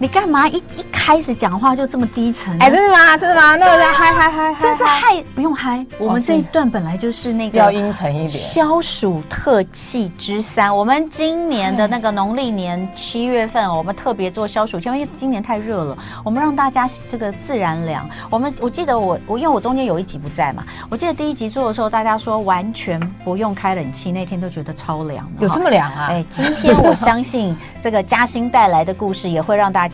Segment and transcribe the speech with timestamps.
[0.00, 2.56] 你干嘛一一开始讲话就这么低沉？
[2.60, 3.16] 哎，真的吗？
[3.16, 3.56] 真的吗？
[3.56, 5.84] 那我在嗨嗨嗨，真是嗨，不用嗨。
[5.98, 8.28] 我们这一段本来就是那个要阴沉一点。
[8.28, 18.08] 消暑特气之三，我们今年的那个农历年七月份，我们特别做消暑，因为今年太热了，我们让大家这个自然凉。
[18.30, 25.28] 我们我记得我我因为我中间有一集不在嘛，我记得第一集做的时候，大家说完全不用开冷气，那天都觉得超凉。
[25.40, 26.06] 有这么凉啊？
[26.10, 29.87] 哎，今天我相信这个嘉兴带来的故事也会让大家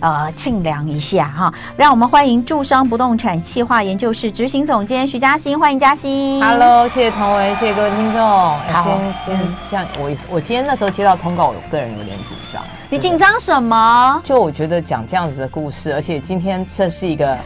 [0.00, 1.52] 呃庆凉一下哈。
[1.76, 6.42] 让我们欢迎住商不动产企划研究室执行总监徐嘉欣，欢迎嘉欣。
[6.42, 8.20] Hello，谢谢彤雯，谢谢各位听众。
[8.20, 12.62] 好，今天这样，我我今天那时候接到通告，我个人有点紧张。
[12.88, 14.20] 你紧张什么？
[14.22, 17.36] 就我觉得讲这样子的故事，而且今天这是一个，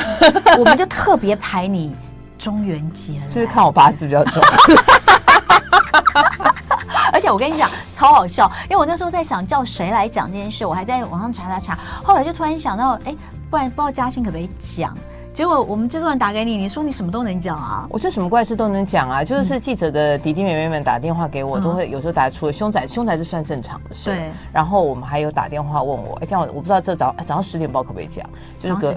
[0.58, 1.94] 我们就特别排你
[2.38, 4.42] 中元节， 就是看我八字比较重。
[7.24, 13.16] 而且我跟你讲，超好笑，因为我那时候在想叫谁来讲这件事，我还在网上查查查，后来就突然想到，哎，
[13.48, 14.94] 不然不知道嘉兴可不可以讲？
[15.32, 17.86] 结果我们制作人打给你，你说你什么都能讲啊？
[17.88, 24.10] 我这什么怪事都能讲啊，就是记者的弟弟妹妹们打电话给我，嗯、都会有时候打出了凶宅，凶宅是算正常的事。
[24.10, 24.30] 对。
[24.52, 28.28] 然后我们还有打电话问我，哎，这样我不知道这早早上十点报可不可以讲？
[28.60, 28.94] 就是隔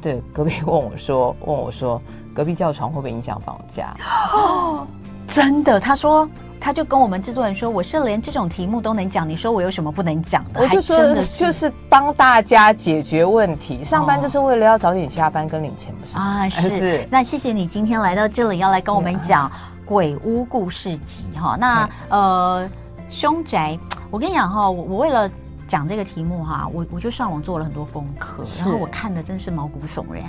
[0.00, 2.00] 对，隔壁问我说，问我说，
[2.32, 3.94] 隔壁叫床会不会影响房价？
[4.32, 4.86] 哦，
[5.28, 6.26] 真的，他说。
[6.60, 16.48] 他就跟我们制作人说：“我是连这种题目都能讲，你说我有什么不能讲的？”我就说：“就是帮大家解决问题，上班就是为了要早点下班跟领钱，不是啊？
[16.48, 16.70] 是。
[16.70, 19.48] 是那谢谢你今天来到这里，要来跟我们讲
[19.84, 21.56] 《鬼屋故事集》哈。
[21.58, 22.68] 那呃，
[23.08, 23.78] 凶宅，
[24.10, 25.30] 我跟你讲哈，我我为了
[25.68, 30.24] 讲这个题目哈，我我就上网做了很多功课，然后我看的真是毛骨悚然。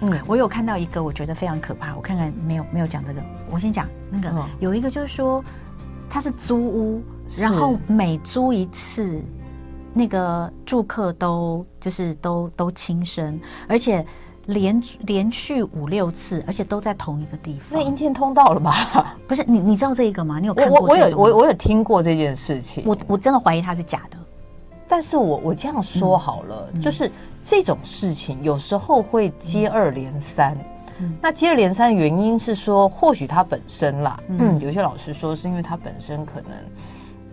[0.00, 1.94] 嗯，我有看到一个，我觉得非常可怕。
[1.96, 4.28] 我看看没有没有讲这个，我先讲那个。
[4.30, 5.42] 嗯、有一个就是说，
[6.08, 7.02] 它是租屋，
[7.38, 9.20] 然后每租一次，
[9.92, 14.04] 那个住客都就是都都轻生，而且
[14.46, 17.62] 连连续五六次，而且都在同一个地方。
[17.70, 19.16] 那阴天通道了吧？
[19.26, 20.38] 不是，你你知道这个吗？
[20.38, 20.80] 你有看过？
[20.80, 22.84] 我我有我我有听过这件事情。
[22.86, 24.17] 我我真的怀疑它是假的。
[24.88, 27.10] 但是我我这样说好了，嗯、就是
[27.42, 30.56] 这种事情有时候会接二连三。
[31.00, 36.50] 嗯、那接二连三的原因是说，或许他本身啦，嗯，嗯，有些老师说是因为他本身可能，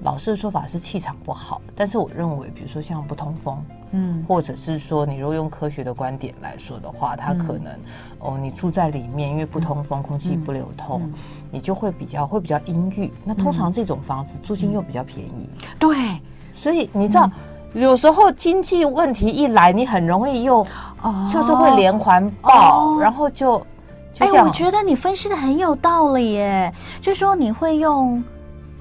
[0.03, 1.59] 老师的说法是气场不好。
[1.75, 7.79] 但是我认为，比如说像不通风，嗯，或者是说你如果用科学的观点来说的话，它可能、嗯、
[8.19, 11.09] 哦，你住在里面，因为不通风，空气不流通，
[11.49, 13.11] 你就会比较会比较阴郁。
[13.23, 15.49] 那通常这种房子租金又比较便宜，
[15.79, 16.21] 对。
[16.55, 17.29] 所以你知道，
[17.73, 20.65] 嗯、有时候经济问题一来，你很容易又
[21.29, 23.61] 就是会连环爆，哦、然后就
[24.19, 26.73] 哎，我觉得你分析的很有道理耶。
[27.01, 28.23] 就是说你会用，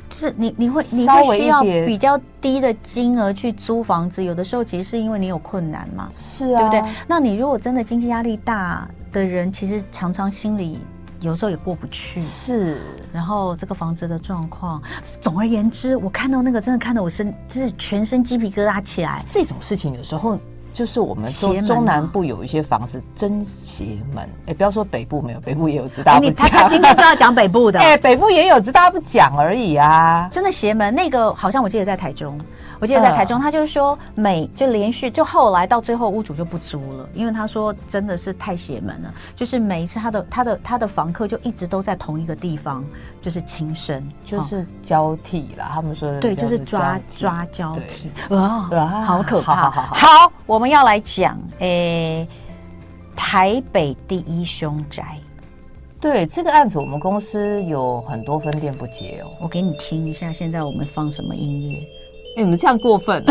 [0.09, 6.95] 就是你你会你会需要比较低的金额去租房子，有的时候其实是因为你有困难嘛，是啊，对不对？
[7.09, 10.79] 那你如果真的经济压力大的人，其实常常心里。
[11.25, 12.79] 有时候也过不去，是。
[13.13, 14.81] 然后这个房子的状况，
[15.21, 19.25] 总而言之，我看到那个真的看得我身，就是全身鸡皮疙瘩起来。
[19.31, 20.39] 这种事情有时候
[20.73, 24.29] 就是我们中中南部有一些房子真邪门。
[24.47, 26.49] 哎，不要说北部没有，北部也有，只大不讲。
[26.51, 27.79] 他今天就要讲北部的。
[27.81, 30.29] 哎，北部也有，只大不讲而已啊。
[30.31, 32.39] 真的邪门，那个好像我记得在台中。
[32.85, 42.85] 我记得在台中，他就是说每就连续就后来到最后屋主就不租了，因为他说真的是太邪门了，就是每一次他的他的他的房客就一直都在同一个地方，
[43.23, 45.65] 就是轻生，就是交替了。
[45.73, 49.55] 他们说的对，就是抓抓交替啊，对好可怕。
[49.55, 52.29] 好，好，好，好，我们要来讲诶，
[53.17, 55.17] 台北第一凶宅。
[55.99, 59.31] 对这个案子，我们公司有很多分店不接哦。
[59.41, 61.79] 我给你听一下，现在我们放什么音乐？
[62.37, 63.23] 欸、你们这样过分！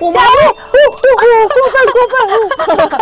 [0.00, 0.22] 我们过
[1.72, 1.78] 分
[2.66, 3.00] 过分！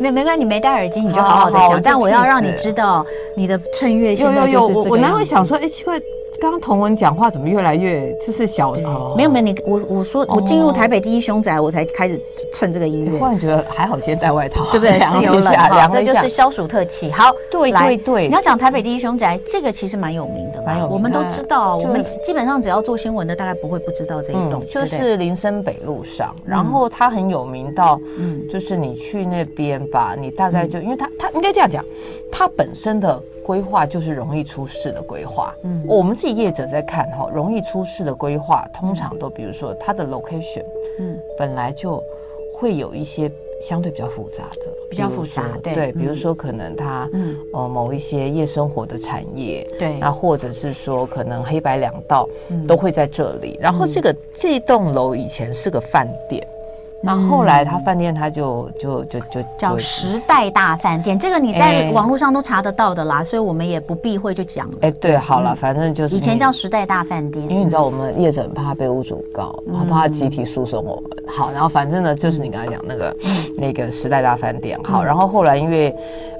[0.00, 1.80] 没没关系，你没戴耳机，你就好好的想。
[1.82, 3.04] 但我要让你知道，
[3.36, 4.58] 你的衬乐现在就是这个。
[4.58, 6.00] 有有有，我我哪会想说，哎、欸，奇怪。
[6.44, 8.74] 刚刚童文讲话怎么越来越就是小？
[9.16, 12.20] 没有没有，你我我说我进入台北第一凶宅，我才开始
[12.52, 13.18] 蹭这个音乐。
[13.18, 15.00] 忽然觉得还好，先带外套，对不对？
[15.00, 17.10] 是有冷哈，这就是消暑特气。
[17.10, 20.92] 好，对对对，你要讲台北第一凶宅，这个其实蛮有名的，蛮有名。
[20.92, 31.82] 我们都知道，我们基本上只要做新闻的，大概不会不知道这一栋，就是林森北路上，然后它很有名到，嗯，就是你去那边吧，你大概就因为它它应该这样讲，
[32.30, 33.22] 它本身的。
[33.44, 35.54] 规划就是容易出事的规划。
[35.62, 40.64] 嗯，我们自己业者在看哈，容易出事的规划，通常都比如说它的 location，
[40.98, 42.02] 嗯，本来就
[42.58, 43.30] 会有一些
[43.60, 52.26] 相对比较复杂的，比较复杂，对，对，比如说可能它，嗯，呃，某一些夜生活的产业，对，那或者是说可能黑白两道
[52.66, 53.58] 都会在这里。
[53.60, 56.46] 然后这个这栋楼以前是个饭店。
[57.04, 64.78] 那后来他饭店他就就就就叫时代大饭店，这个你在网络上都查得到的啦，所以我们也不避讳就讲了。
[64.80, 71.10] 哎，对，好了，反正就是以前叫时代大饭店，因为你知道我们业者很怕被屋主告，很怕集体诉讼我们。
[71.28, 73.16] 好，然后反正呢，就是你刚才讲那个
[73.58, 75.94] 那个时代大饭店，好，然后后来因为。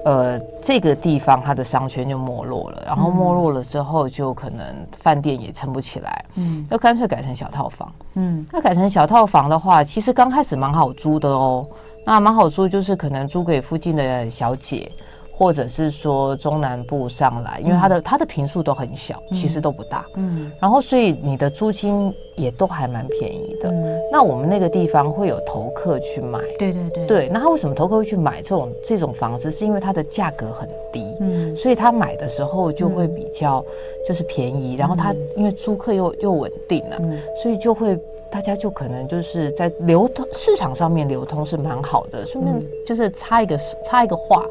[0.04, 4.64] 呃，这个地方它的商圈就没落了，然后没落了之后，就可能
[5.00, 11.66] 饭店也撑不起来，嗯，就干脆改成小套房，嗯，那改成小套房的话，其实刚开始蛮好租的哦，
[12.04, 14.92] 那蛮好租，就是可能租给附近的小姐。
[15.36, 23.72] 或者是说中南部上来，因为它的它的坪数都很小，其实都不大，嗯，然后所以你的租金也都还蛮便宜的。
[24.12, 27.28] 那我们那个地方会有投客去买，对对对，对。
[27.32, 29.50] 那他为什么投客会去买这种这种房子？
[29.50, 33.64] 是因为它的价格很低，嗯，所以他买的时候就会比较
[34.06, 36.98] 就是便宜，然后他因为租客又又稳定了，
[37.42, 37.98] 所以就会
[38.34, 42.26] 大家就可能就是在流通市场上面流通是蛮好的。
[42.26, 44.44] 顺便就是插一个插一个话。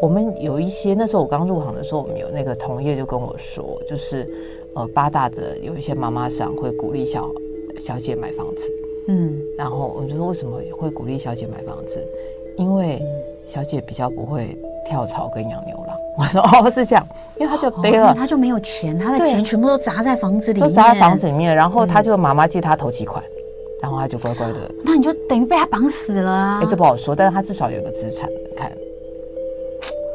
[0.00, 4.24] 我们有一些那时候我刚入行的时候，我们有那个同业就跟我说，就是
[4.76, 7.28] 呃八大的有一些妈妈桑会鼓励小
[7.80, 8.70] 小姐买房子，
[9.08, 12.06] 嗯，然后我们就说为什么会鼓励小姐买房子？
[12.56, 13.02] 因为
[13.44, 15.93] 小姐比较不会跳槽跟养牛郎。
[16.16, 17.06] 我说哦是这样，
[17.38, 23.22] 因为他就背了，他就没有钱，他的钱全部都砸在房子里面，都砸在房子里面，然后他就妈妈借他头期款，
[23.82, 24.70] 然后他就乖乖的。
[24.84, 26.60] 那你就等于被他绑死了啊！
[26.62, 28.70] 哎，这不好说，但是他至少有个资产，你看。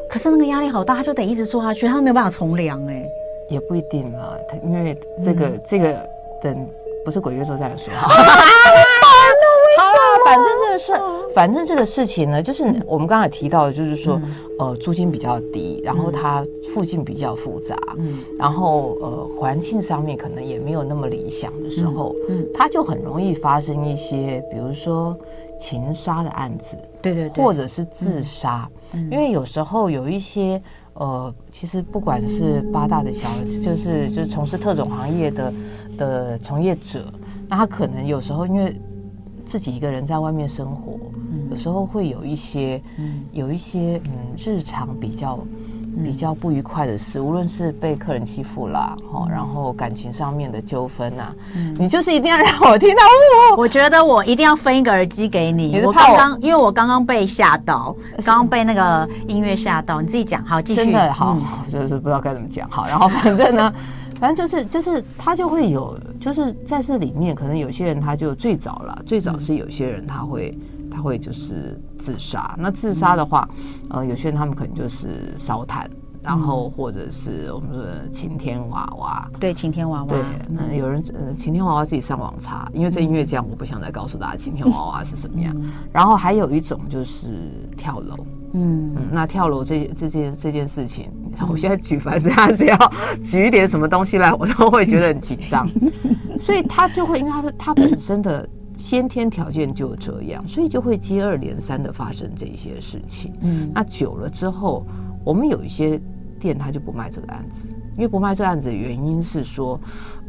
[0.08, 3.04] 可是那个压力好大，他就得一直做下去，他没有办法从良哎，
[3.48, 5.94] 也不一定啊，他因为这个、嗯、这个
[6.42, 6.66] 等
[7.04, 7.92] 不是鬼月之后再来说。
[10.30, 10.92] 反正这个事，
[11.34, 25.16] 反正这个事情呢，就是我们刚才提到的，就是说，嗯、呃，租金比较低，然后它附近比较复杂，嗯，然后呃，环境上面可能也没有那么理想的时候，嗯，它就很容易发生一些，比如说。
[25.62, 30.58] 情杀的案子，对对对，或者是自杀，嗯、因为有时候有一些
[30.94, 33.28] 呃，其实不管是八大的小，
[33.60, 35.52] 就是就是从事特种行业的
[35.98, 37.04] 的从业者，
[37.46, 38.74] 那他可能有时候因为
[39.50, 40.96] 自己一个人在外面生活，
[41.32, 45.36] 嗯、有时候会有一些，嗯、有一些嗯日常比较。
[46.04, 53.02] 比较不愉快的事，无论是被客人欺负啦，哈，然后感情上面的纠纷呐，嗯、你就是一定要让我听到
[53.50, 53.62] 我。
[53.62, 55.66] 我觉得我一定要分一个耳机给你。
[55.66, 57.94] 你我刚刚因为我刚刚被吓到，
[58.24, 60.76] 刚刚被那个音乐吓到，你自己讲，好，继续。
[60.76, 63.74] 真的好，嗯、就是不知道该怎么讲，好，然后反正呢，
[64.20, 70.56] 反正就是就是他就会有，就是在这里面，可能有些人他就最早了，最早是有些人他会。
[70.92, 73.48] 他会就是自杀，那自杀的话，
[73.90, 75.88] 呃，有些人他们可能就是烧炭，
[76.22, 85.54] 然后或者是我们说的晴天娃娃，对，晴天娃娃，对，那有人呃，晴天娃娃自己上网查，因为这音乐这样，我不想再告诉大家晴天娃娃是什么样。
[85.92, 87.30] 然后还有一种就是
[87.76, 88.16] 跳楼，
[88.52, 91.10] 嗯，那跳楼这这件这件事情，
[91.48, 92.76] 我现在举凡这样只要
[93.22, 95.68] 举一点什么东西来，我都会觉得很紧张，
[96.38, 98.48] 所以他就会因为他是他本身的。
[98.72, 103.30] 先天条件就这样，所以就会接二连三的发生这些事情。
[103.42, 104.86] 嗯，那久了之后，
[105.24, 106.00] 我们有一些
[106.38, 109.78] 店他就不卖这个案子，因为不卖这个案子的原因是说，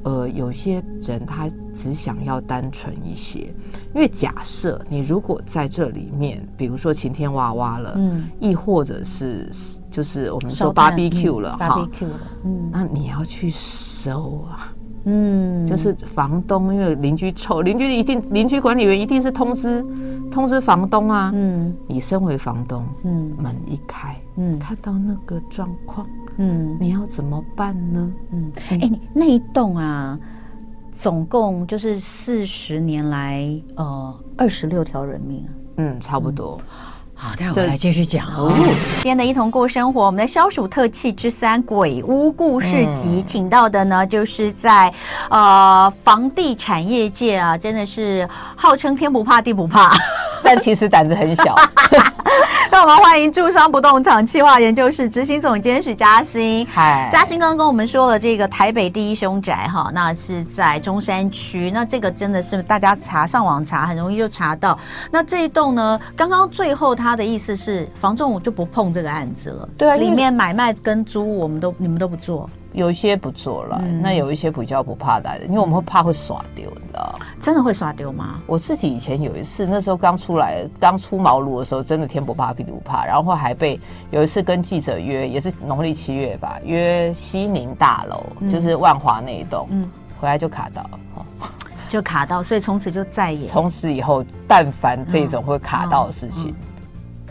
[0.03, 3.53] 呃，有些人他只想要单纯一些。
[3.93, 9.49] 因为假设你如果在这里面，比如说晴天娃娃了，嗯，亦或者是
[9.89, 14.73] 就是我们说 BBQ 了哈，BBQ 了，嗯，那你要去收啊。
[15.05, 19.85] 嗯，就是房东，因为邻居臭，邻居一定，邻居管理员一定是通知
[20.29, 21.31] 通知房东啊。
[21.33, 28.11] 嗯，你身为房东，嗯，门一开，嗯，看到那个状况，嗯，你要怎么办呢？
[28.31, 30.19] 嗯，哎、欸，那一栋啊，
[30.91, 33.43] 总共就是四十年来，
[33.75, 35.49] 呃，二十六条人命啊。
[35.77, 36.59] 嗯，差不多。
[36.59, 36.65] 嗯
[37.23, 38.51] 好，待会来继续讲哦。
[38.95, 44.91] 今天的一同过生活，我们的消暑特气之三鬼屋故事集，请到的呢，就是在
[45.29, 49.93] 呃房地产业界啊，真的是号称天不怕地不怕，
[50.41, 51.55] 但其实胆子很小。
[52.71, 56.65] 让我们欢迎住商不动产企划研究室执行总监许嘉欣。
[56.71, 61.69] 嗨佳馨刚刚跟我们说了这个台北第一凶宅哈，那是在中山区。
[61.69, 64.79] 那这个真的是大家查上网查很容易就查到。
[65.11, 69.67] 那这一栋呢，刚刚最后他的意思是房仲我就不碰这个案子了。
[69.77, 72.49] 对啊，里面买卖跟租我们都你们都不做。
[72.73, 77.19] 有一些不做了，嗯、那有一些比较不怕的，因为我们会怕会耍丢，你知道。
[77.39, 78.39] 真的会耍丢吗？
[78.45, 83.79] 我自己以前有一次，那时候刚出来，刚出茅庐的时候，真的天不怕地不怕，然后还被
[84.11, 90.99] 有一次跟记者约，也是农历七月吧，约西宁大楼，嗯、就是万华那一栋，嗯，回来就卡到了，
[91.89, 96.49] 就卡到，所以从此就再也，从此以后，但凡这种会卡到的事情。
[96.49, 96.70] 嗯嗯嗯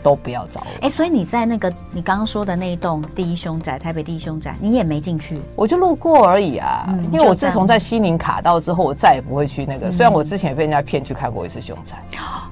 [0.03, 0.71] 都不要找我。
[0.75, 6.85] 哎、欸，所以你在那个你刚刚说的那一栋第一凶宅，台北第一凶宅，你也没进去，我就路过而已啊。
[6.89, 9.87] 嗯、因为我自从在西宁卡到之后，我再也不会去那个。
[9.87, 11.97] 嗯、虽然我之前也被人家骗去看过一次凶宅，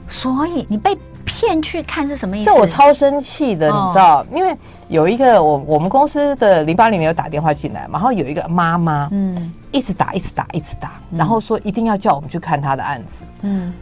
[0.07, 2.49] 所以你被骗去看是什么意思？
[2.49, 4.21] 这我超生气的，你知道？
[4.21, 4.55] 哦、因为
[4.87, 13.73] 有一个我我们公司的零八零零有打电话进来嘛，然后有一个妈妈，嗯，一直打，一直打，一直打，然后说一定要叫我们去看她的案子，嗯。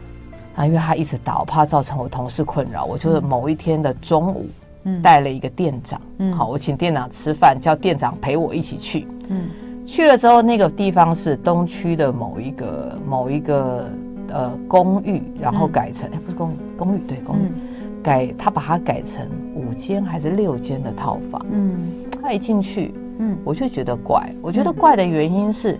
[0.58, 4.46] 啊，因为他一直打，我怕造成我同事困扰，我就是某一天的中午，
[4.82, 9.48] 嗯，带了一个店长，嗯，好，我请店长吃饭，叫店长陪我一起去，嗯，
[9.86, 13.88] 去了之后，那个地方是东区的某一个某一个
[14.32, 19.24] 呃公寓，然后改成哎、嗯、不是公寓，公寓对公寓，嗯、改他把它改成
[19.54, 21.88] 五间还是六间的套房，嗯，
[22.20, 25.78] 他一进去，嗯，我就觉得怪，我觉得怪的原因是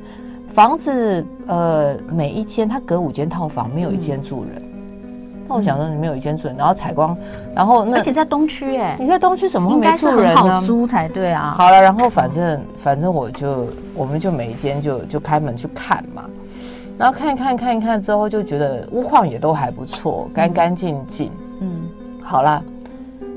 [0.55, 4.68] 房子呃每一间他隔五间套房没有一间住人。
[5.49, 7.17] 嗯那我想说，你没有一间住，然后采光，
[7.55, 10.23] 然后那而且在东区哎，你在东区怎么会没住人呢？
[10.23, 11.55] 应该是很好租才对啊。
[11.57, 16.25] 好了，然后反正反正我就我们就每一间就就开门去看嘛，
[16.99, 21.33] 然后看一看看一看之后就觉得屋况也都还不错，干干净净。
[21.61, 21.88] 嗯，
[22.23, 22.62] 好了，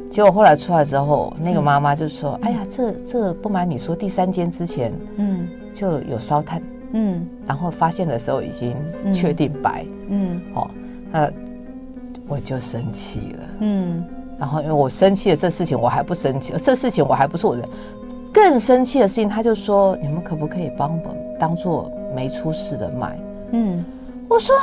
[0.10, 8.76] 结果后来出来之后，那个妈妈就说：“哎呀，这这不瞒你说，第三间之前嗯就有烧炭嗯，然后发现的时候已经
[9.14, 10.70] 确定白嗯，好
[11.14, 11.32] 呃。”
[12.32, 14.02] 我就生气了，嗯，
[14.40, 17.68] 然后因为我生气了，这事情我还不生气，这事情我还不是我的，
[18.32, 23.20] 更生气的事情，他就说你们可不可以帮我当做没出事的卖？
[23.52, 23.84] 嗯，
[24.30, 24.56] 我说，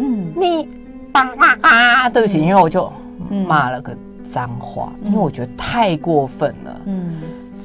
[0.00, 0.66] 嗯，你
[1.12, 2.90] 啊啊，对不起，因为我就
[3.46, 7.12] 骂了个脏话，因为我觉得太过分了，嗯，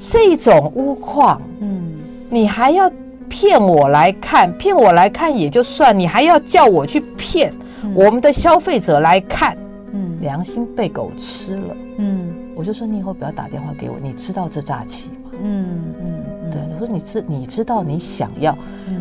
[0.10, 1.94] 这种屋况，嗯，
[2.30, 2.92] 你还要
[3.30, 7.54] 骗我来看，骗我来看也就算，你还要叫我去骗。
[7.94, 9.58] 我们的消费者来看，
[9.94, 15.32] 嗯，良心被狗吃了，嗯，我就说你以后不要打电话给我，你知道这诈欺吗？
[15.44, 18.58] 嗯嗯，对，我说你知你知道你想要，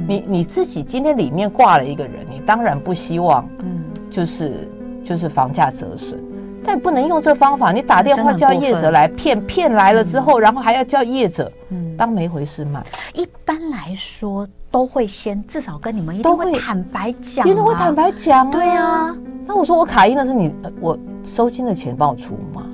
[0.07, 4.69] 你你自己今天里面挂了一个人，你当然不希望，嗯，就是
[5.05, 6.19] 就是房价折损，
[6.65, 12.85] 但不能用这方法，你打电话叫业者来骗，骗来了之后，然后还要叫业者，嗯，当没回事卖。
[13.15, 14.49] 一般来说。
[14.71, 18.53] 都会先至少跟你们一定会坦白讲，一定会坦白讲啊。
[18.53, 22.67] 对啊，那我说我卡一那是你，我收金的钱帮我出吗？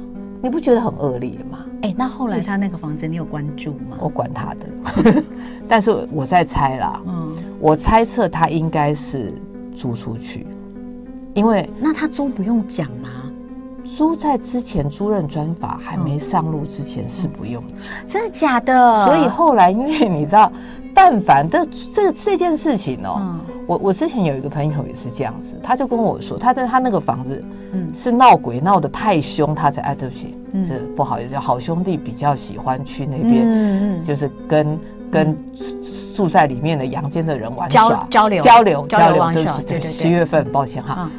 [0.43, 1.65] 你不觉得很恶劣吗？
[1.83, 3.97] 哎，那后来他那个房子你有关注吗？
[4.00, 5.23] 我管他的，
[5.67, 7.00] 但是我在猜啦。
[7.07, 9.33] 嗯，我猜测他应该是
[9.75, 10.47] 租出去，
[11.35, 13.09] 因为那他租不用讲吗？
[13.97, 19.05] 租在之前租任专法还没上路之前是不用讲，真的假的？
[19.05, 20.50] 所以后来因为你知道。
[20.99, 35.37] 但凡的这这件事情哦，嗯、我我之前有一个朋友也是这样子，他就跟我说，他在他那个房子，嗯，是闹鬼闹得太凶，他才哎，对不起，嗯、这不好意思，好兄弟比较喜欢去那边，嗯、就是跟、嗯、跟
[36.14, 38.07] 住在里面的阳间的人玩耍。
[38.09, 38.40] 交流。
[38.40, 41.11] 交流交流，对不起，对对，十月份抱歉哈，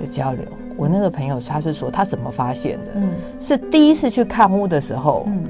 [0.00, 0.42] 就交流。
[0.78, 2.92] 我那个朋友他是说他怎么发现的？
[2.94, 5.42] 嗯，是第一次去看屋的时候，嗯，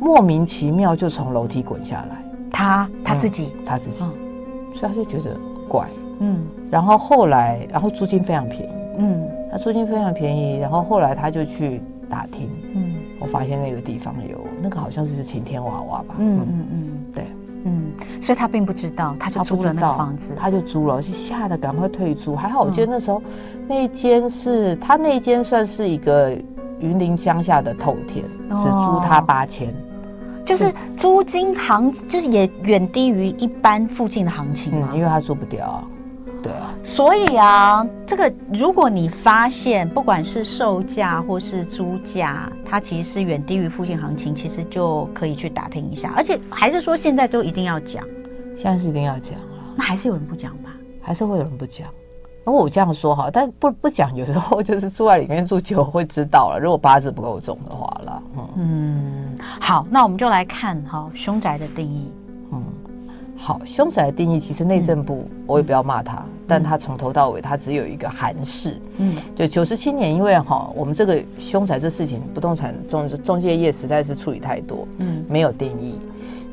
[0.00, 2.16] 莫名其妙就从楼梯滚下来。
[2.50, 5.36] 他他自己，他自己，所以他就觉得
[5.68, 5.86] 怪，
[6.20, 16.66] 嗯，然后后来，然后租金非常便宜，嗯，他租金非常便宜，然后后来他就去打听，嗯，我发现那个地方有那个好像是晴天娃娃吧，嗯嗯。
[16.70, 16.93] 嗯，
[18.24, 23.22] 所以他并不知道，他就租了那个房子，他就租了，是吓得赶快退租，还好，我记得那时候
[23.68, 26.30] 那一间是他那一间算是一个
[26.80, 28.24] 云林乡下的透天，
[28.56, 29.74] 只租他八千。
[30.42, 35.84] 就是租金行，就是也远低于一般附近的行情嘛，因为他租不掉啊，
[36.44, 36.72] 对啊。
[36.84, 46.12] 所以啊，这个如果你发现不管是售价或是租价，它其实是远低于附近行情，其实就可以去打听一下。
[46.14, 48.04] 而且还是说现在都一定要讲，
[48.54, 50.70] 现在是一定要讲了，那还是有人不讲吧？
[51.00, 51.88] 还是会有人不讲。
[52.44, 56.60] 如果我这样说哈，但不不讲，有时候就是住在里面住久会知道了。
[56.60, 62.12] 如果八字不够重的话了，嗯嗯，好，那我们就来看哈凶宅的定义。
[63.44, 68.80] 嗯，好，凶宅的定义其实内政部我也不要骂他，嗯、但他从头到尾他只有一个韩式。
[68.96, 75.98] 嗯，就九十七年，因为哈我们这个凶宅这事情，不动产中中介业实在是处理太多，嗯，没有定义。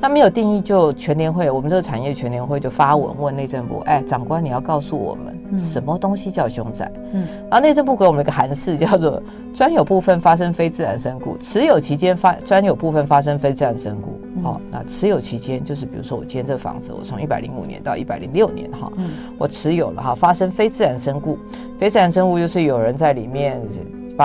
[0.01, 6.91] 那没有定义，就全联会，我们这个产业全联会就发文问内政部，哎，长官你要告诉我们，什么东西叫凶宅？
[7.13, 9.21] 嗯，然后内政部给我们一个函释，叫做
[9.53, 14.19] 专有部分发生非自然身故，持有期间发专有部分发生非自然身故。
[14.41, 18.91] 好，那持有期间就是比如说我今天这个房子，我从一百零五年到一百零六年哈，
[19.37, 21.37] 我持有了哈，发生非自然身故，
[21.79, 23.61] 非自然身故就是有人在里面。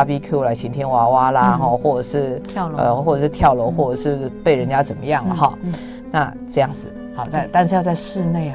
[0.04, 5.58] BBQ 来晴天娃娃啦，哈、嗯，或者是跳楼，呃，或者是跳楼，或者是被人家怎么样了哈。
[6.10, 8.52] 那这样子，好，但但是要在室内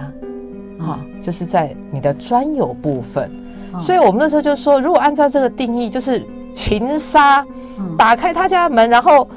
[0.80, 3.30] 啊，就是在你的专有部分、
[3.74, 3.80] 嗯。
[3.80, 7.46] 所以我们那时候就说，如果按照这个定义，就是情杀、
[7.78, 9.28] 嗯，打开他家门，然后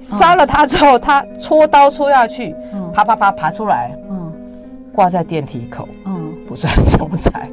[0.00, 4.32] 杀了他之后，他戳刀戳下去，嗯、啪啪啪爬出来，嗯，
[4.92, 7.48] 挂在电梯口，嗯，不算凶宅。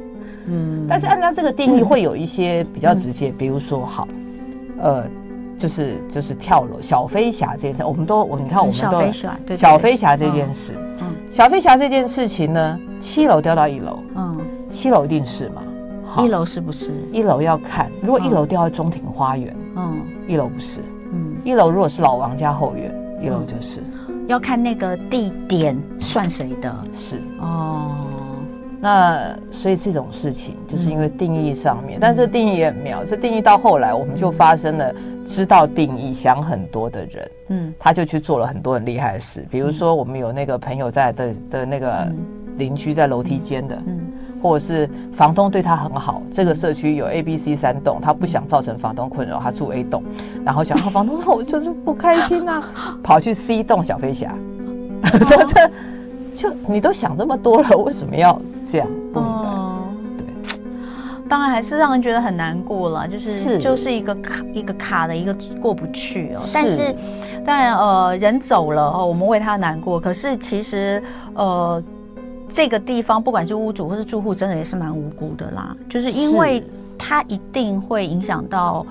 [0.48, 4.06] 嗯，但是按照这个定义，会有一些比较直接，嗯、比如说，好，
[4.78, 5.04] 呃，
[5.58, 14.38] 就是就是跳楼小飞侠这件事，我们都我你看我们都小飞侠，小飞侠这件事，嗯，小飞侠这件事情呢，七楼掉到一楼，嗯，
[14.68, 15.62] 七楼一定是嘛，
[16.22, 16.92] 一楼是不是？
[17.12, 19.98] 一楼要看，如果一楼掉到中庭花园，嗯，
[20.28, 20.80] 一楼不是，
[21.12, 23.80] 嗯，一楼如果是老王家后院，一楼就是，
[24.28, 27.20] 要看那个地点算谁的，是。
[27.40, 27.96] 哦。
[28.80, 33.04] 那所以这种事情就是因为定义上面，嗯、但这定义也很妙。
[33.04, 39.46] 这定义到后来，我们就发生了知道定义、想很多的人，嗯，他就去做了很多很厉害的事。
[39.50, 42.06] 比如说，我们有那个朋友在的的那个
[42.58, 43.98] 邻居在楼梯间的，嗯，
[44.42, 46.22] 或者是房东对他很好。
[46.30, 50.02] 这个社区有 A、B、C 三栋，他不想造成房东困扰，他住 A 栋，
[50.44, 52.62] 然后想， 房东说我就是不开心啊，
[53.02, 54.34] 跑去 C 栋小飞侠，
[55.24, 55.70] 说这。
[56.36, 58.86] 就你都想这么多了，为什么要这样？
[59.10, 59.48] 不明白。
[60.18, 60.60] 对，
[61.26, 66.38] 当然还是让人觉得很难过了，就是，是就是一个卡一个卡的一个过不去哦。
[66.38, 66.52] 是。
[66.52, 66.94] 但是
[67.42, 69.98] 当然呃，人走了哦，我们为他难过。
[69.98, 71.02] 可是其实
[71.34, 71.82] 呃，
[72.50, 75.74] 这个地方不管是屋主或是住户，真的也是蛮无辜的啦。
[75.88, 76.62] 就是因为
[76.98, 78.84] 他一定会影响到。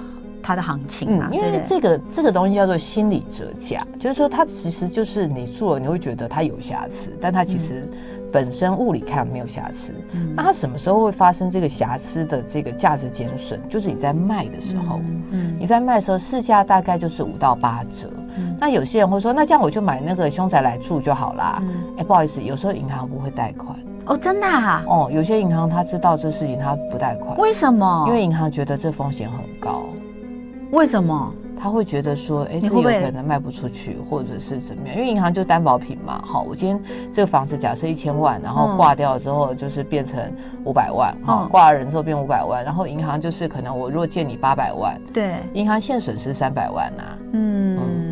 [0.45, 7.89] 它的行情嘛，嗯，因为这个这个东西叫做心理折价，就是说它其实就是你住了，你会觉得它有瑕疵，但它其实
[8.31, 9.91] 本身物理看没有瑕疵。
[10.11, 13.59] 嗯，那它什么时候会发生这个瑕疵的这个价值减损？
[13.67, 18.55] 就是你在卖的时候，嗯，嗯，你在卖的时候市价大概就是五到八折，嗯。
[18.59, 21.59] 那有些人会说，那这样我就买那个凶宅来住就好啦。
[21.97, 23.75] 哎，不好意思，有时候银行不会贷款。
[24.05, 24.83] 哦，真的啊？
[24.87, 27.35] 哦，有些银行他知道这事情，他不贷款。
[27.39, 28.05] 为什么？
[28.07, 29.84] 因为银行觉得这风险很高。
[30.75, 34.97] 为什么他会觉得说，哎，这有可能卖不出去，或者是怎么样？
[34.97, 36.21] 因为银行就担保品嘛。
[36.21, 36.79] 好，我今天
[37.13, 40.21] 这个房子假设一千万，然后挂掉之后就是变成
[40.65, 47.03] 五百万，好，挂了人之后变五百万，然后银行就是可能我如果借你八百万，对，银行现损失三百万呐。
[47.31, 47.77] 嗯。
[47.77, 48.11] 嗯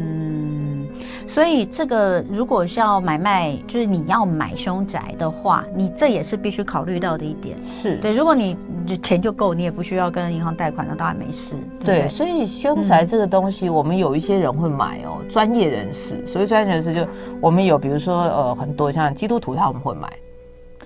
[1.26, 7.58] 所以这个如果是要买卖，就是你要买凶宅的话，你这也是必须考虑到的一点。
[7.63, 8.56] 是对，如果你
[9.02, 11.56] 钱就够，你也不需要跟银行贷款，那当然没事。
[11.84, 16.26] 对，对，所以凶宅这个东西，我们有一些人会买哦，嗯、专业人士。
[16.28, 17.06] 所以专业人士就
[17.41, 20.12] 我们有，比如说呃，很多像基督徒他们会买，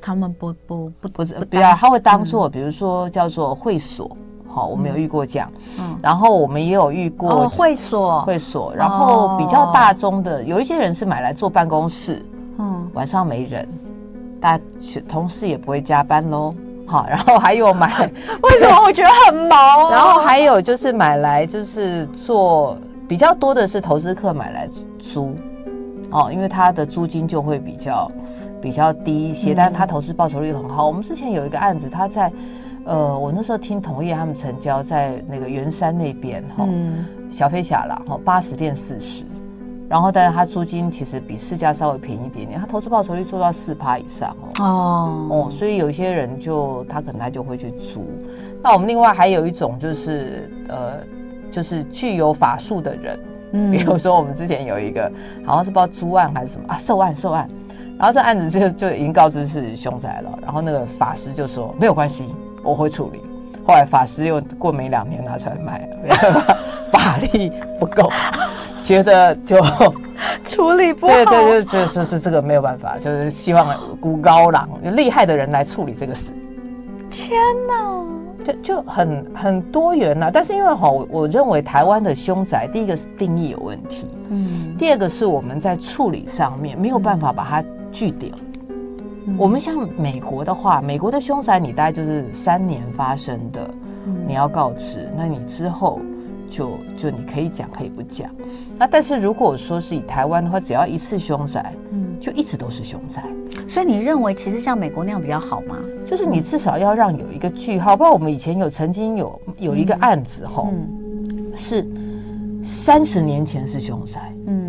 [0.02, 4.16] 他们不不不不是，比较他会当做、嗯，比如说叫做会所。
[4.50, 12.26] 好，我们有遇过这样，嗯，然后我们也有遇过、哦、会所，会所，然后比较大宗的、哦，有一些人是买来做办公室，
[12.58, 13.70] 嗯，晚上没人，
[14.42, 14.64] 大家
[15.08, 16.52] 同事也不会加班喽。
[16.88, 18.10] 好，然后还有买，
[18.41, 19.91] 为什么我觉得很毛？
[19.91, 25.36] 然后还有就是买来就是做比较多的是投资客买来租，
[26.10, 28.12] 哦，因为他的租金就会比较
[28.62, 30.88] 比较低一些，嗯、但是他投资报酬率很好。
[30.88, 32.32] 我们之前有一个案子，他在。
[32.89, 39.26] 呃，我那时候听同业他们成交在那个圆山那边哈、嗯，小飞侠啦，哈，八十变四十，
[39.89, 48.06] 然后但是他租金其实比市价稍微便宜一点点，他投资报酬率做到四趴以上哦，哦，哦，所以有些人就他可能他就会去租。
[48.62, 51.00] 那我们另外还有一种就是呃，
[51.50, 53.19] 就是具有法术的人，
[53.54, 55.12] 嗯，比如说我们之前有一个
[55.45, 57.50] 好像是不知道租案还是什么啊，受案受案，
[57.97, 62.34] 然后这案子就就已经告知是凶宅了，然后那个法师就说没有关系。
[62.63, 63.21] 我会处理，
[63.65, 66.58] 后来法师又过没两年拿出来卖了，
[66.91, 68.12] 法力不够，
[68.88, 69.58] 觉得就
[70.45, 71.13] 处理不好。
[71.13, 76.32] 对对，就就是是这个没有办法，就是希望孤高郎厉害的人来处理这个事。
[77.12, 78.02] 天哪，
[78.45, 80.32] 就就很很多元呐、啊。
[80.34, 88.32] 但是因为哈，我我认为台湾的凶宅，第一个是定义有问题，嗯，第二个是我们在处理上面没有办法把它据点。
[89.38, 93.69] 我们像美国的话，美国的凶宅你大概就是三年发生的，
[94.26, 96.00] 你要告知，那你之后
[96.50, 98.30] 就就你可以讲可以不讲。
[98.78, 103.24] 那但是如果说是以台湾的话，只要一次凶宅，嗯，就一直都是凶宅。
[103.68, 105.78] 所以你认为其实像美国那样比较好吗？
[106.06, 107.98] 就是你至少要让有一个句号。
[107.98, 110.74] 包括我们以前有曾经有有一个案子吼，
[111.54, 111.86] 是
[112.64, 114.66] 三十年前是凶宅，嗯，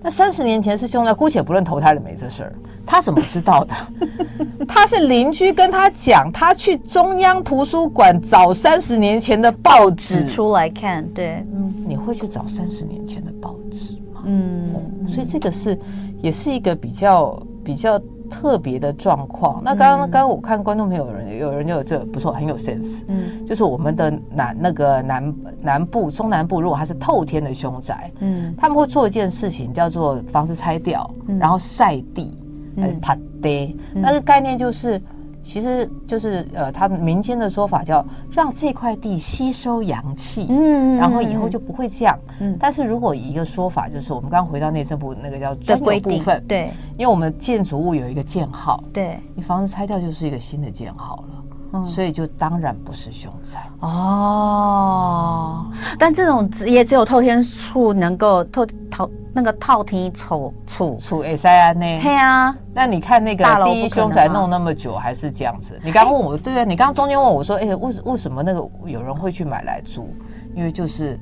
[0.00, 2.52] 那三十年前是凶宅，姑且不论投胎了没这事儿，
[2.86, 3.74] 他怎么知道的？
[4.66, 11.06] 他是邻居跟他讲，他去中央图书馆找三十年前的报纸出来看。
[11.08, 14.22] 对，嗯，你会去找三十年前的报纸吗？
[14.24, 14.72] 嗯，
[15.06, 15.78] 所以这个是
[16.22, 18.00] 也是一个比较比较。
[18.30, 19.62] 特别的状况。
[19.64, 23.02] 那刚刚刚刚我看观众朋友有人有人就有这不错，很有 sense。
[23.08, 32.38] 嗯，就是我们的南那个南南部中南部，如果它是透天的凶宅，嗯，他们会做一件事情，叫做房子拆掉，然后晒地，
[32.76, 33.76] 嗯，拍地。
[33.94, 35.00] 那个概念就是。
[35.42, 42.18] 其实就是呃，他们民间的说法叫让这块地吸收阳气，嗯，然后以后就不会这样。
[42.40, 55.66] 嗯，但是如果以一个说法，就是我们刚刚回到内政部那个叫专有部分，对，因为我们建筑物有一个建号，对，你房子拆掉就是一个新的建号了，嗯，所以就当然不是凶宅哦。
[55.98, 59.10] 但这种也只有透天厝能够透透。
[59.30, 62.00] 那个套厅丑处处哎塞啊呢？
[62.02, 65.78] 对啊，那你看那个第一凶宅弄那么久还是这样子？
[65.84, 70.12] 你刚刚问我，对啊，你刚刚中间问我说，哎，为为什么那个有人会去买来租？
[70.56, 71.16] 因为就是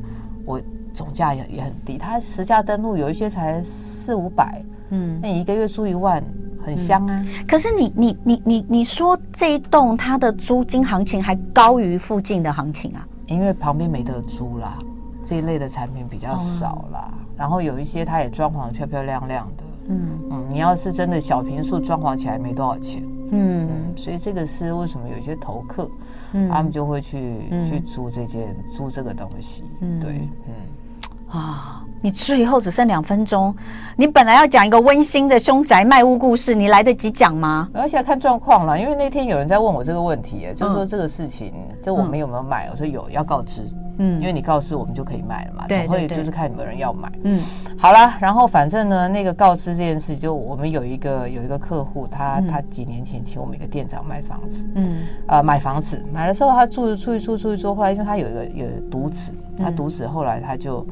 [0.46, 0.58] 我
[0.94, 6.24] 总价也也很低，它实价登录有一些才四五百，嗯，那你一个月租一万，
[6.66, 7.24] 很香啊。
[7.46, 13.06] 可是你你你你你说这一栋它的租金行情还高于附近的行情啊？
[13.28, 14.78] 因为旁边没得租啦，
[15.24, 17.12] 这一类的产品比较少啦。
[17.36, 25.90] 然后有一些它也装潢得漂漂亮亮的，嗯嗯，你要是真的小平数装潢起来没多少钱，嗯，所以这个是为什么有些投客，
[26.32, 31.84] 嗯，他们就会去去租这件租这个东西，嗯，对，嗯，啊。
[32.02, 33.54] 你最后只剩两分钟，
[33.96, 37.68] 你本来要讲一个温馨的凶宅卖屋故事，你来得及讲吗？
[37.72, 42.68] 而且看状况了，因为那天有人在问我这个问题，就是说这个事情，就我们有没有卖？
[42.70, 43.62] 我说有，要告知，
[43.98, 47.42] 嗯，因为你告知我们就可以卖了嘛，总会就是看有没有人要买，嗯，
[47.76, 60.86] 好了，然后反正呢，那个告知这件事，就我们有一个有一个客户，他他几年前请我们一个店长卖房子，嗯，呃，买房子买了之后，他住住一住住一住，后来因为他有一个有独子，他独子后来他就。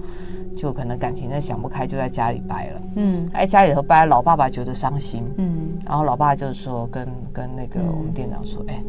[0.54, 2.80] 就可能感情在想不开，就在家里掰了。
[2.96, 5.24] 嗯，在家里头掰，老爸爸觉得伤心。
[5.36, 8.82] 嗯，然后老爸就说跟跟那个我们店长说，哎，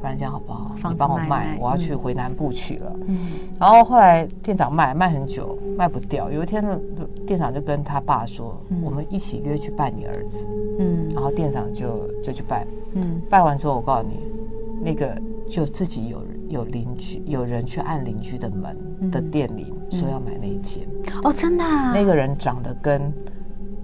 [0.00, 0.74] 不然这样好不好？
[0.88, 2.96] 你帮我卖，我要去回南部去了。
[3.06, 3.18] 嗯，
[3.58, 6.30] 然后后来店长卖卖很久，卖不掉。
[6.30, 6.64] 有一天，
[7.26, 10.48] 店长就跟他爸说，我们一起约去拜你儿子。
[10.78, 12.66] 嗯，然后店长就就去拜。
[12.94, 14.20] 嗯，拜完之后，我告诉你，
[14.82, 15.14] 那个
[15.46, 19.74] 就自己有有邻居有人去按邻居的门的电铃。
[19.90, 20.86] 说要买那一间
[21.24, 21.64] 哦，真的？
[21.64, 23.12] 那个人长得跟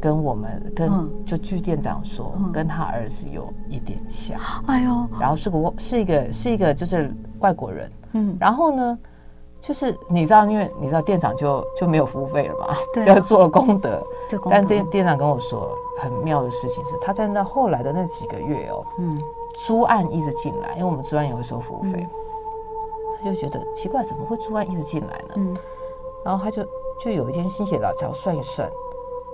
[0.00, 4.38] 跟我们跟就据店长说，跟他儿子有一点像。
[4.66, 7.90] 哎呦，然后是个是一个是一个就是外国人。
[8.12, 8.98] 嗯，然后呢，
[9.61, 14.00] 就是你知道，因为你知道店长就就没有服务费了嘛，对，要做功德。
[14.48, 19.18] 但店店长跟我说，很妙的事情是，他在那后来的那几个月哦，嗯，
[19.66, 22.26] 租案一直进来，因为我们租案也会收服务费，他
[23.31, 25.35] 就觉得奇怪，怎么会租案一直进来呢？
[25.37, 25.57] 嗯。
[26.25, 26.67] 然后他就
[26.99, 28.69] 就有一天心血来潮算一算，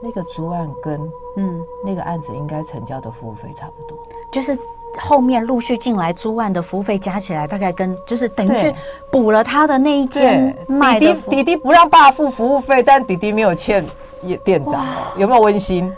[0.02, 3.98] 那个租案跟嗯那个案子应该成交的服务费差不多，
[4.31, 4.55] 就是
[4.98, 8.74] 后面陆续进来租案的服务费加起来，大概跟就是等于是
[9.11, 11.07] 补了他的那一件卖的。
[11.07, 13.83] 弟弟弟弟不让爸付服务费，但弟弟没有欠
[14.22, 14.85] 也店长，
[15.16, 15.90] 有没有温馨？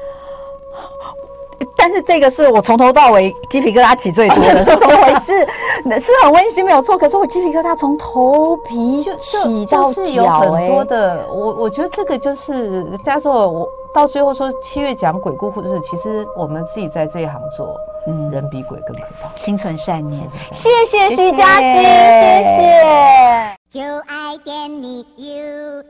[1.84, 5.46] 但是这个是我从头到尾鸡皮疙瘩起最多的，是怎么回事？
[6.00, 11.28] 是很温馨没有错，可是我鸡皮疙瘩从头皮就起到脚，有很多的。
[11.28, 19.30] 我我觉得这个就是人家说我到最后说七月讲鬼故事，其实我们自己在这一行做，嗯，人比鬼更可怕。
[19.36, 23.54] 心存善念，谢谢徐嘉欣，谢谢。
[23.68, 25.84] 就爱点你 UFO